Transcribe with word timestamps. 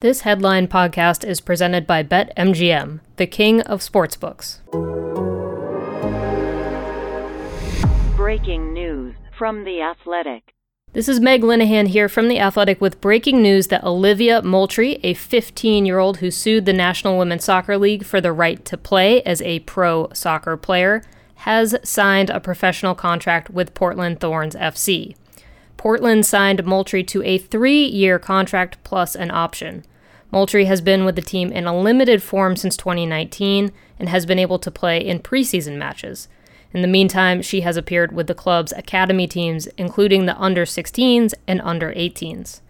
This 0.00 0.20
headline 0.20 0.68
podcast 0.68 1.26
is 1.26 1.40
presented 1.40 1.86
by 1.86 2.02
BetMGM, 2.02 3.00
the 3.16 3.26
king 3.26 3.60
of 3.62 3.80
sportsbooks. 3.80 4.60
Breaking 8.16 8.72
news 8.72 9.14
from 9.36 9.64
The 9.64 9.82
Athletic. 9.82 10.54
This 10.92 11.08
is 11.08 11.20
Meg 11.20 11.42
Linehan 11.42 11.88
here 11.88 12.08
from 12.08 12.28
The 12.28 12.38
Athletic 12.38 12.80
with 12.80 13.00
breaking 13.00 13.42
news 13.42 13.66
that 13.66 13.84
Olivia 13.84 14.40
Moultrie, 14.42 14.98
a 15.02 15.14
15 15.14 15.84
year 15.84 15.98
old 15.98 16.18
who 16.18 16.30
sued 16.30 16.64
the 16.64 16.72
National 16.72 17.18
Women's 17.18 17.44
Soccer 17.44 17.76
League 17.76 18.04
for 18.04 18.20
the 18.20 18.32
right 18.32 18.64
to 18.64 18.76
play 18.76 19.22
as 19.22 19.42
a 19.42 19.60
pro 19.60 20.08
soccer 20.14 20.56
player, 20.56 21.02
has 21.40 21.76
signed 21.82 22.30
a 22.30 22.40
professional 22.40 22.94
contract 22.94 23.50
with 23.50 23.74
Portland 23.74 24.20
Thorns 24.20 24.54
FC. 24.54 25.14
Portland 25.76 26.24
signed 26.24 26.64
Moultrie 26.64 27.04
to 27.04 27.22
a 27.22 27.38
three 27.38 27.84
year 27.84 28.18
contract 28.18 28.82
plus 28.84 29.14
an 29.14 29.30
option. 29.30 29.84
Moultrie 30.30 30.64
has 30.64 30.80
been 30.80 31.04
with 31.04 31.16
the 31.16 31.22
team 31.22 31.52
in 31.52 31.66
a 31.66 31.78
limited 31.78 32.22
form 32.22 32.56
since 32.56 32.76
2019 32.76 33.72
and 33.98 34.08
has 34.08 34.26
been 34.26 34.38
able 34.38 34.58
to 34.58 34.70
play 34.70 34.98
in 34.98 35.20
preseason 35.20 35.76
matches. 35.76 36.28
In 36.72 36.82
the 36.82 36.88
meantime, 36.88 37.42
she 37.42 37.62
has 37.62 37.76
appeared 37.76 38.12
with 38.12 38.26
the 38.26 38.34
club's 38.34 38.72
academy 38.72 39.26
teams, 39.26 39.66
including 39.78 40.26
the 40.26 40.36
under 40.38 40.64
16s 40.64 41.32
and 41.46 41.60
under 41.62 41.92
18s. 41.92 42.60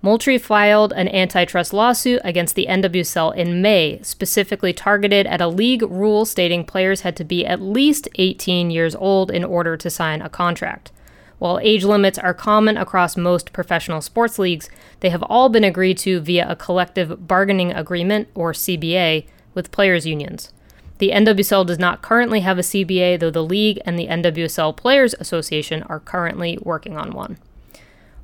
Moultrie 0.00 0.38
filed 0.38 0.92
an 0.92 1.08
antitrust 1.08 1.72
lawsuit 1.72 2.20
against 2.22 2.54
the 2.54 2.66
NWSL 2.68 3.34
in 3.34 3.60
May, 3.60 4.00
specifically 4.02 4.72
targeted 4.72 5.26
at 5.26 5.40
a 5.40 5.48
league 5.48 5.82
rule 5.82 6.24
stating 6.24 6.64
players 6.64 7.00
had 7.00 7.16
to 7.16 7.24
be 7.24 7.44
at 7.44 7.60
least 7.60 8.08
18 8.14 8.70
years 8.70 8.94
old 8.94 9.30
in 9.30 9.44
order 9.44 9.76
to 9.76 9.90
sign 9.90 10.22
a 10.22 10.28
contract. 10.28 10.92
While 11.38 11.60
age 11.62 11.84
limits 11.84 12.18
are 12.18 12.34
common 12.34 12.76
across 12.76 13.16
most 13.16 13.52
professional 13.52 14.00
sports 14.00 14.38
leagues, 14.38 14.68
they 15.00 15.10
have 15.10 15.22
all 15.24 15.48
been 15.48 15.64
agreed 15.64 15.98
to 15.98 16.20
via 16.20 16.48
a 16.48 16.56
collective 16.56 17.28
bargaining 17.28 17.72
agreement, 17.72 18.28
or 18.34 18.52
CBA, 18.52 19.26
with 19.54 19.70
players' 19.70 20.06
unions. 20.06 20.52
The 20.98 21.10
NWSL 21.10 21.64
does 21.64 21.78
not 21.78 22.02
currently 22.02 22.40
have 22.40 22.58
a 22.58 22.62
CBA, 22.62 23.20
though 23.20 23.30
the 23.30 23.44
league 23.44 23.80
and 23.84 23.96
the 23.96 24.08
NWSL 24.08 24.76
Players 24.76 25.14
Association 25.20 25.84
are 25.84 26.00
currently 26.00 26.58
working 26.62 26.96
on 26.96 27.12
one. 27.12 27.38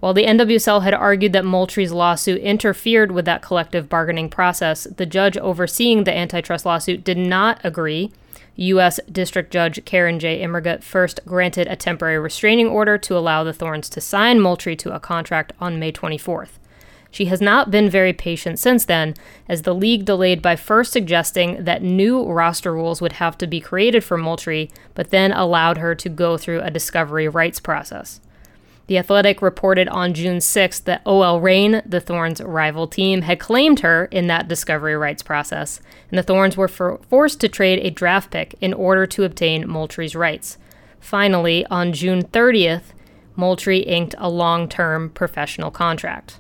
While 0.01 0.13
the 0.13 0.27
NWSL 0.27 0.83
had 0.83 0.93
argued 0.93 1.33
that 1.33 1.45
Moultrie's 1.45 1.93
lawsuit 1.93 2.41
interfered 2.43 3.13
with 3.13 3.25
that 3.27 3.43
collective 3.43 3.89
bargaining 3.89 4.29
process, 4.29 4.85
the 4.85 5.07
judge 5.07 5.39
overseeing 5.39 6.03
the 6.03 6.15
antitrust 6.15 6.67
lawsuit 6.67 7.05
did 7.05 7.17
not 7.17 7.61
agree 7.65 8.13
U.S. 8.57 9.01
District 9.11 9.53
Judge 9.53 9.85
Karen 9.85 10.19
J. 10.19 10.41
Immergut 10.41 10.83
first 10.83 11.21
granted 11.27 11.67
a 11.67 11.77
temporary 11.77 12.19
restraining 12.19 12.69
order 12.69 12.97
to 12.99 13.17
allow 13.17 13.43
the 13.43 13.53
Thorns 13.53 13.89
to 13.91 14.01
sign 14.01 14.41
Moultrie 14.41 14.77
to 14.77 14.95
a 14.95 15.01
contract 15.01 15.53
on 15.61 15.79
May 15.79 15.93
24th. 15.93 16.59
She 17.11 17.27
has 17.27 17.41
not 17.41 17.71
been 17.71 17.89
very 17.89 18.13
patient 18.13 18.59
since 18.59 18.85
then, 18.85 19.15
as 19.49 19.63
the 19.63 19.75
league 19.75 20.05
delayed 20.05 20.43
by 20.43 20.57
first 20.57 20.93
suggesting 20.93 21.63
that 21.63 21.81
new 21.81 22.25
roster 22.25 22.73
rules 22.73 23.01
would 23.01 23.13
have 23.15 23.39
to 23.39 23.47
be 23.47 23.61
created 23.61 24.03
for 24.03 24.19
Moultrie, 24.19 24.71
but 24.95 25.11
then 25.11 25.31
allowed 25.31 25.79
her 25.79 25.95
to 25.95 26.09
go 26.09 26.37
through 26.37 26.61
a 26.61 26.73
discovery 26.73 27.29
rights 27.29 27.61
process. 27.61 28.21
The 28.87 28.99
Athletic 28.99 29.41
reported 29.41 29.89
on 29.89 30.13
June 30.13 30.39
6th 30.39 30.85
that 30.85 31.01
OL 31.07 31.41
Reign, 31.41 31.83
the 31.87 32.01
Thorns' 32.01 32.43
rival 32.43 32.87
team, 32.87 33.23
had 33.23 33.41
claimed 33.41 33.81
her 33.81 34.07
in 34.07 34.27
that 34.27 34.47
discovery 34.47 34.95
rights 34.95 35.23
process, 35.23 35.81
and 36.11 36.19
the 36.19 36.23
Thorns 36.23 36.57
were 36.57 36.69
for- 36.69 37.01
forced 37.09 37.41
to 37.41 37.49
trade 37.49 37.79
a 37.79 37.91
draft 37.91 38.31
pick 38.31 38.55
in 38.61 38.75
order 38.75 39.07
to 39.07 39.25
obtain 39.25 39.67
Moultrie's 39.67 40.15
rights. 40.15 40.59
Finally, 41.01 41.65
on 41.71 41.95
June 41.95 42.25
30th, 42.25 42.93
Moultrie 43.37 43.81
inked 43.81 44.15
a 44.19 44.29
long 44.29 44.69
term 44.69 45.11
professional 45.11 45.71
contract. 45.71 46.39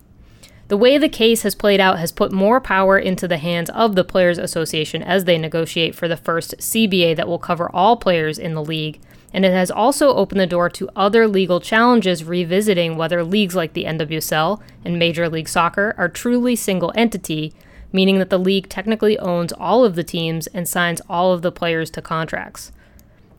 The 0.69 0.76
way 0.76 0.97
the 0.97 1.09
case 1.09 1.43
has 1.43 1.55
played 1.55 1.81
out 1.81 1.99
has 1.99 2.12
put 2.12 2.32
more 2.32 2.61
power 2.61 2.99
into 2.99 3.28
the 3.28 3.37
hands 3.38 3.71
of 3.71 3.94
the 3.94 4.05
Players 4.05 4.38
Association 4.38 5.03
as 5.03 5.25
they 5.25 5.37
negotiate 5.37 5.94
for 5.94 6.09
the 6.09 6.16
first 6.16 6.55
CBA 6.59 7.15
that 7.16 7.28
will 7.28 7.38
cover 7.38 7.71
all 7.75 7.97
players 7.97 8.38
in 8.38 8.55
the 8.55 8.65
league 8.65 9.00
and 9.34 9.45
it 9.45 9.53
has 9.53 9.71
also 9.71 10.15
opened 10.15 10.41
the 10.41 10.47
door 10.47 10.71
to 10.71 10.89
other 10.95 11.27
legal 11.27 11.59
challenges 11.61 12.22
revisiting 12.22 12.97
whether 12.97 13.25
leagues 13.25 13.56
like 13.56 13.72
the 13.72 13.84
NWSL 13.84 14.61
and 14.84 14.97
Major 14.97 15.28
League 15.28 15.49
Soccer 15.49 15.93
are 15.99 16.09
truly 16.09 16.55
single 16.55 16.93
entity, 16.95 17.53
meaning 17.93 18.21
that 18.21 18.31
the 18.31 18.39
league 18.39 18.69
technically 18.69 19.19
owns 19.19 19.53
all 19.53 19.84
of 19.84 19.97
the 19.97 20.05
teams 20.05 20.47
and 20.47 20.69
signs 20.69 21.03
all 21.09 21.33
of 21.33 21.43
the 21.43 21.50
players 21.50 21.91
to 21.91 22.00
contracts. 22.00 22.71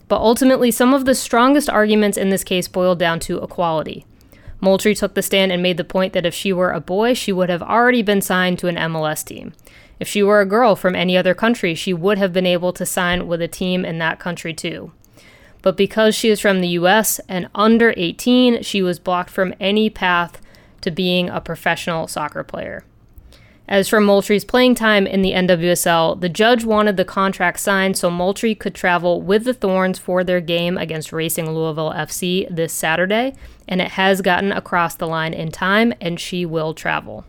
But 0.09 0.19
ultimately, 0.19 0.69
some 0.69 0.93
of 0.93 1.05
the 1.05 1.15
strongest 1.15 1.69
arguments 1.69 2.17
in 2.17 2.29
this 2.29 2.43
case 2.43 2.67
boiled 2.67 2.99
down 2.99 3.21
to 3.21 3.41
equality. 3.41 4.05
Moultrie 4.59 4.95
took 4.95 5.13
the 5.13 5.21
stand 5.21 5.51
and 5.53 5.63
made 5.63 5.77
the 5.77 5.85
point 5.85 6.11
that 6.11 6.25
if 6.25 6.33
she 6.33 6.51
were 6.51 6.71
a 6.71 6.81
boy, 6.81 7.13
she 7.13 7.31
would 7.31 7.49
have 7.49 7.63
already 7.63 8.01
been 8.01 8.21
signed 8.21 8.59
to 8.59 8.67
an 8.67 8.75
MLS 8.75 9.23
team. 9.23 9.53
If 9.97 10.09
she 10.09 10.21
were 10.21 10.41
a 10.41 10.45
girl 10.45 10.75
from 10.75 10.93
any 10.93 11.15
other 11.15 11.33
country, 11.33 11.73
she 11.73 11.93
would 11.93 12.17
have 12.17 12.33
been 12.33 12.45
able 12.45 12.73
to 12.73 12.85
sign 12.85 13.27
with 13.27 13.41
a 13.41 13.47
team 13.47 13.85
in 13.85 13.97
that 13.99 14.19
country 14.19 14.53
too 14.53 14.91
but 15.65 15.75
because 15.75 16.13
she 16.13 16.29
is 16.29 16.39
from 16.39 16.61
the 16.61 16.67
US 16.67 17.19
and 17.27 17.49
under 17.55 17.91
18, 17.97 18.61
she 18.61 18.83
was 18.83 18.99
blocked 18.99 19.31
from 19.31 19.55
any 19.59 19.89
path 19.89 20.39
to 20.81 20.91
being 20.91 21.27
a 21.27 21.41
professional 21.41 22.07
soccer 22.07 22.43
player. 22.43 22.85
As 23.67 23.89
for 23.89 23.99
Moultrie's 23.99 24.45
playing 24.45 24.75
time 24.75 25.07
in 25.07 25.23
the 25.23 25.31
NWSL, 25.31 26.21
the 26.21 26.29
judge 26.29 26.65
wanted 26.65 26.97
the 26.97 27.03
contract 27.03 27.59
signed 27.59 27.97
so 27.97 28.11
Moultrie 28.11 28.53
could 28.53 28.75
travel 28.75 29.23
with 29.23 29.43
the 29.43 29.55
Thorns 29.55 29.97
for 29.97 30.23
their 30.23 30.39
game 30.39 30.77
against 30.77 31.11
Racing 31.11 31.49
Louisville 31.49 31.93
FC 31.93 32.47
this 32.55 32.71
Saturday, 32.71 33.33
and 33.67 33.81
it 33.81 33.93
has 33.93 34.21
gotten 34.21 34.51
across 34.51 34.93
the 34.93 35.07
line 35.07 35.33
in 35.33 35.51
time, 35.51 35.95
and 35.99 36.19
she 36.19 36.45
will 36.45 36.75
travel. 36.75 37.25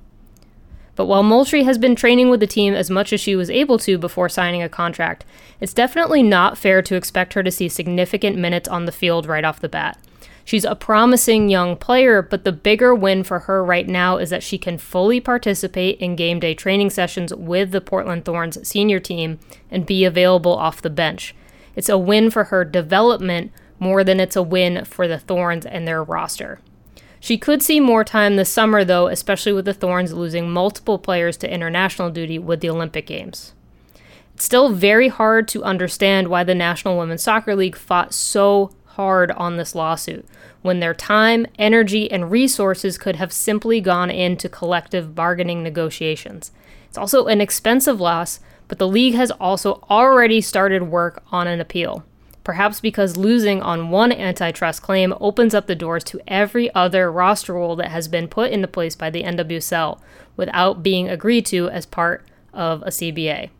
But 0.96 1.06
while 1.06 1.22
Moultrie 1.22 1.64
has 1.64 1.78
been 1.78 1.94
training 1.94 2.30
with 2.30 2.40
the 2.40 2.46
team 2.46 2.74
as 2.74 2.90
much 2.90 3.12
as 3.12 3.20
she 3.20 3.36
was 3.36 3.50
able 3.50 3.78
to 3.80 3.98
before 3.98 4.30
signing 4.30 4.62
a 4.62 4.68
contract, 4.68 5.24
it's 5.60 5.74
definitely 5.74 6.22
not 6.22 6.58
fair 6.58 6.82
to 6.82 6.96
expect 6.96 7.34
her 7.34 7.42
to 7.42 7.50
see 7.50 7.68
significant 7.68 8.36
minutes 8.36 8.68
on 8.68 8.86
the 8.86 8.92
field 8.92 9.26
right 9.26 9.44
off 9.44 9.60
the 9.60 9.68
bat. 9.68 9.98
She's 10.46 10.64
a 10.64 10.76
promising 10.76 11.48
young 11.48 11.76
player, 11.76 12.22
but 12.22 12.44
the 12.44 12.52
bigger 12.52 12.94
win 12.94 13.24
for 13.24 13.40
her 13.40 13.64
right 13.64 13.86
now 13.86 14.16
is 14.16 14.30
that 14.30 14.44
she 14.44 14.58
can 14.58 14.78
fully 14.78 15.20
participate 15.20 15.98
in 15.98 16.16
game 16.16 16.40
day 16.40 16.54
training 16.54 16.90
sessions 16.90 17.34
with 17.34 17.72
the 17.72 17.80
Portland 17.80 18.24
Thorns 18.24 18.66
senior 18.66 19.00
team 19.00 19.38
and 19.70 19.84
be 19.84 20.04
available 20.04 20.52
off 20.52 20.80
the 20.80 20.88
bench. 20.88 21.34
It's 21.74 21.88
a 21.88 21.98
win 21.98 22.30
for 22.30 22.44
her 22.44 22.64
development 22.64 23.52
more 23.78 24.04
than 24.04 24.20
it's 24.20 24.36
a 24.36 24.42
win 24.42 24.84
for 24.84 25.06
the 25.06 25.18
Thorns 25.18 25.66
and 25.66 25.86
their 25.86 26.02
roster. 26.02 26.60
She 27.26 27.38
could 27.38 27.60
see 27.60 27.80
more 27.80 28.04
time 28.04 28.36
this 28.36 28.48
summer, 28.48 28.84
though, 28.84 29.08
especially 29.08 29.52
with 29.52 29.64
the 29.64 29.74
Thorns 29.74 30.12
losing 30.12 30.48
multiple 30.48 30.96
players 30.96 31.36
to 31.38 31.52
international 31.52 32.08
duty 32.08 32.38
with 32.38 32.60
the 32.60 32.70
Olympic 32.70 33.04
Games. 33.04 33.52
It's 34.36 34.44
still 34.44 34.68
very 34.68 35.08
hard 35.08 35.48
to 35.48 35.64
understand 35.64 36.28
why 36.28 36.44
the 36.44 36.54
National 36.54 36.96
Women's 36.96 37.24
Soccer 37.24 37.56
League 37.56 37.74
fought 37.74 38.14
so 38.14 38.70
hard 38.84 39.32
on 39.32 39.56
this 39.56 39.74
lawsuit 39.74 40.24
when 40.62 40.78
their 40.78 40.94
time, 40.94 41.48
energy, 41.58 42.08
and 42.12 42.30
resources 42.30 42.96
could 42.96 43.16
have 43.16 43.32
simply 43.32 43.80
gone 43.80 44.08
into 44.08 44.48
collective 44.48 45.16
bargaining 45.16 45.64
negotiations. 45.64 46.52
It's 46.88 46.96
also 46.96 47.26
an 47.26 47.40
expensive 47.40 48.00
loss, 48.00 48.38
but 48.68 48.78
the 48.78 48.86
league 48.86 49.14
has 49.14 49.32
also 49.32 49.82
already 49.90 50.40
started 50.40 50.84
work 50.84 51.24
on 51.32 51.48
an 51.48 51.60
appeal 51.60 52.04
perhaps 52.46 52.78
because 52.78 53.16
losing 53.16 53.60
on 53.60 53.90
one 53.90 54.12
antitrust 54.12 54.80
claim 54.80 55.12
opens 55.20 55.52
up 55.52 55.66
the 55.66 55.74
doors 55.74 56.04
to 56.04 56.20
every 56.28 56.72
other 56.76 57.10
roster 57.10 57.52
rule 57.52 57.74
that 57.74 57.90
has 57.90 58.06
been 58.06 58.28
put 58.28 58.52
into 58.52 58.68
place 58.68 58.94
by 58.94 59.10
the 59.10 59.24
NWSL 59.24 59.98
without 60.36 60.80
being 60.80 61.08
agreed 61.08 61.44
to 61.46 61.68
as 61.70 61.86
part 61.86 62.24
of 62.52 62.82
a 62.82 62.90
CBA. 62.90 63.50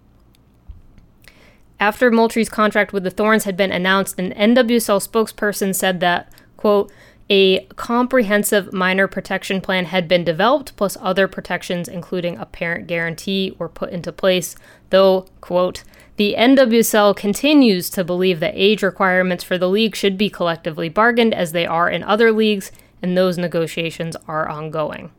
After 1.81 2.13
Moultrie's 2.13 2.49
contract 2.49 2.93
with 2.93 3.03
the 3.03 3.11
Thorns 3.11 3.43
had 3.43 3.57
been 3.57 3.73
announced, 3.73 4.21
an 4.21 4.33
NWSL 4.35 5.05
spokesperson 5.05 5.75
said 5.75 5.99
that, 5.99 6.33
quote, 6.57 6.93
a 7.29 7.65
comprehensive 7.75 8.73
minor 8.73 9.09
protection 9.09 9.61
plan 9.61 9.87
had 9.87 10.07
been 10.07 10.25
developed, 10.25 10.77
plus 10.77 10.97
other 11.01 11.27
protections, 11.27 11.89
including 11.89 12.39
a 12.39 12.47
parent 12.47 12.87
guarantee, 12.87 13.55
were 13.59 13.69
put 13.69 13.91
into 13.91 14.13
place, 14.13 14.55
though, 14.91 15.27
quote, 15.41 15.83
the 16.17 16.35
NWSL 16.39 17.15
continues 17.15 17.91
to 17.91 18.05
believe 18.05 18.41
that 18.41 18.55
age 18.55 18.83
requirements 18.83 19.45
for 19.45 19.59
the 19.59 19.69
league 19.69 19.95
should 19.95 20.17
be 20.17 20.31
collectively 20.31 20.89
bargained 20.89 21.35
as 21.35 21.53
they 21.53 21.67
are 21.67 21.91
in 21.91 22.03
other 22.03 22.33
leagues, 22.33 22.73
and 23.03 23.17
those 23.17 23.37
negotiations 23.37 24.17
are 24.27 24.49
ongoing. 24.49 25.11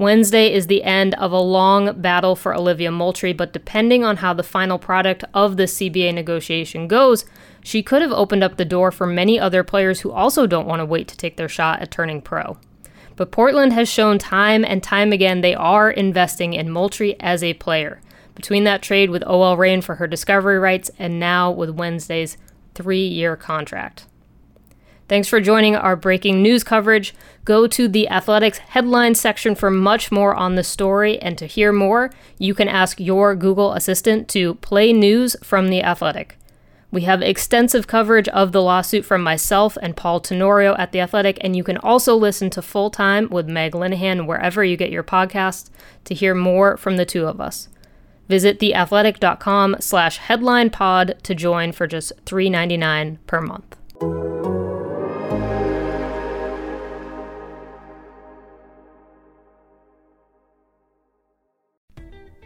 Wednesday 0.00 0.50
is 0.50 0.66
the 0.66 0.82
end 0.82 1.14
of 1.16 1.30
a 1.30 1.38
long 1.38 2.00
battle 2.00 2.34
for 2.34 2.54
Olivia 2.54 2.90
Moultrie, 2.90 3.34
but 3.34 3.52
depending 3.52 4.02
on 4.02 4.16
how 4.16 4.32
the 4.32 4.42
final 4.42 4.78
product 4.78 5.24
of 5.34 5.58
the 5.58 5.64
CBA 5.64 6.14
negotiation 6.14 6.88
goes, 6.88 7.26
she 7.62 7.82
could 7.82 8.00
have 8.00 8.10
opened 8.10 8.42
up 8.42 8.56
the 8.56 8.64
door 8.64 8.90
for 8.90 9.06
many 9.06 9.38
other 9.38 9.62
players 9.62 10.00
who 10.00 10.10
also 10.10 10.46
don't 10.46 10.66
want 10.66 10.80
to 10.80 10.86
wait 10.86 11.06
to 11.08 11.18
take 11.18 11.36
their 11.36 11.50
shot 11.50 11.82
at 11.82 11.90
turning 11.90 12.22
pro. 12.22 12.56
But 13.14 13.30
Portland 13.30 13.74
has 13.74 13.90
shown 13.90 14.16
time 14.16 14.64
and 14.64 14.82
time 14.82 15.12
again 15.12 15.42
they 15.42 15.54
are 15.54 15.90
investing 15.90 16.54
in 16.54 16.70
Moultrie 16.70 17.20
as 17.20 17.42
a 17.42 17.52
player. 17.52 18.00
Between 18.34 18.64
that 18.64 18.80
trade 18.80 19.10
with 19.10 19.22
OL 19.26 19.58
Reign 19.58 19.82
for 19.82 19.96
her 19.96 20.06
discovery 20.06 20.58
rights 20.58 20.90
and 20.98 21.20
now 21.20 21.50
with 21.50 21.68
Wednesday's 21.68 22.38
three 22.74 23.06
year 23.06 23.36
contract. 23.36 24.06
Thanks 25.10 25.26
for 25.26 25.40
joining 25.40 25.74
our 25.74 25.96
breaking 25.96 26.40
news 26.40 26.62
coverage. 26.62 27.16
Go 27.44 27.66
to 27.66 27.88
the 27.88 28.08
Athletics 28.08 28.58
headline 28.58 29.16
section 29.16 29.56
for 29.56 29.68
much 29.68 30.12
more 30.12 30.36
on 30.36 30.54
the 30.54 30.62
story. 30.62 31.18
And 31.18 31.36
to 31.36 31.46
hear 31.46 31.72
more, 31.72 32.12
you 32.38 32.54
can 32.54 32.68
ask 32.68 33.00
your 33.00 33.34
Google 33.34 33.72
Assistant 33.72 34.28
to 34.28 34.54
play 34.54 34.92
news 34.92 35.34
from 35.42 35.66
the 35.66 35.82
Athletic. 35.82 36.38
We 36.92 37.00
have 37.02 37.22
extensive 37.22 37.88
coverage 37.88 38.28
of 38.28 38.52
the 38.52 38.62
lawsuit 38.62 39.04
from 39.04 39.20
myself 39.20 39.76
and 39.82 39.96
Paul 39.96 40.20
Tenorio 40.20 40.76
at 40.76 40.92
The 40.92 41.00
Athletic, 41.00 41.38
and 41.40 41.56
you 41.56 41.64
can 41.64 41.78
also 41.78 42.14
listen 42.14 42.48
to 42.50 42.62
Full 42.62 42.90
Time 42.90 43.28
with 43.30 43.48
Meg 43.48 43.72
Linehan 43.72 44.28
wherever 44.28 44.62
you 44.62 44.76
get 44.76 44.92
your 44.92 45.02
podcasts 45.02 45.70
to 46.04 46.14
hear 46.14 46.36
more 46.36 46.76
from 46.76 46.98
the 46.98 47.04
two 47.04 47.26
of 47.26 47.40
us. 47.40 47.66
Visit 48.28 48.60
theathletic.com 48.60 49.78
slash 49.80 50.18
headline 50.18 50.70
pod 50.70 51.16
to 51.24 51.34
join 51.34 51.72
for 51.72 51.88
just 51.88 52.12
$3.99 52.26 53.18
per 53.26 53.40
month. 53.40 54.39